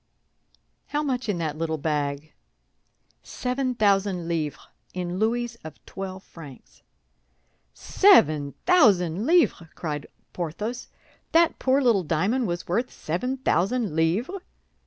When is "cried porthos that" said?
9.75-11.59